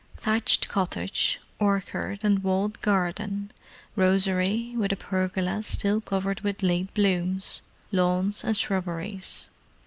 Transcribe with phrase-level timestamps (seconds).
[0.17, 3.51] Thatched cottage, orchard, and walled garden,
[3.95, 9.49] rosery, with a pergola still covered with late blooms, lawns and shrubberies.